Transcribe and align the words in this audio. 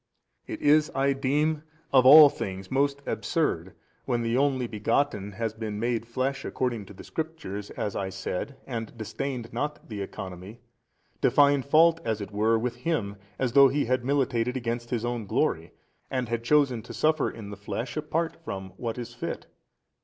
It 0.47 0.63
is 0.63 0.91
(I 0.95 1.13
deem) 1.13 1.61
of 1.93 2.07
all 2.07 2.27
things 2.27 2.71
most 2.71 3.03
absurd, 3.05 3.75
when 4.05 4.23
the 4.23 4.35
Only 4.35 4.65
Begotten 4.65 5.33
has 5.33 5.53
been 5.53 5.79
made 5.79 6.07
flesh 6.07 6.43
according 6.43 6.87
to 6.87 6.93
the 6.95 7.03
Scriptures 7.03 7.69
(as 7.69 7.95
I 7.95 8.09
said) 8.09 8.57
and 8.65 8.97
disdained 8.97 9.53
not 9.53 9.89
the 9.89 10.01
Economy, 10.01 10.59
to 11.21 11.29
find 11.29 11.63
fault 11.63 11.99
as 12.03 12.19
it 12.19 12.31
were 12.31 12.57
with 12.57 12.77
Him 12.77 13.17
as 13.37 13.51
though 13.53 13.67
He 13.67 13.85
had 13.85 14.03
militated 14.03 14.57
against 14.57 14.89
His 14.89 15.05
own 15.05 15.27
glory 15.27 15.71
and 16.09 16.27
had 16.29 16.43
chosen 16.43 16.81
to 16.81 16.95
suffer 16.95 17.29
in 17.29 17.51
the 17.51 17.55
flesh 17.55 17.95
apart 17.95 18.35
from 18.43 18.69
what 18.77 18.97
was 18.97 19.13
fit. 19.13 19.45